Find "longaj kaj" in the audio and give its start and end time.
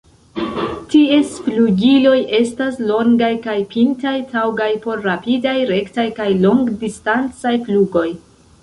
2.93-3.57